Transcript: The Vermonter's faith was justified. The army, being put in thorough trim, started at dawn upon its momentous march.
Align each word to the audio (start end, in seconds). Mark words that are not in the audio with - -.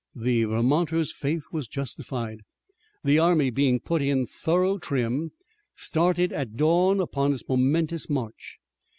The 0.15 0.45
Vermonter's 0.45 1.11
faith 1.11 1.43
was 1.51 1.67
justified. 1.67 2.39
The 3.03 3.19
army, 3.19 3.51
being 3.51 3.79
put 3.79 4.01
in 4.01 4.25
thorough 4.25 4.79
trim, 4.79 5.29
started 5.75 6.33
at 6.33 6.57
dawn 6.57 6.99
upon 6.99 7.33
its 7.33 7.43
momentous 7.47 8.09
march. 8.09 8.57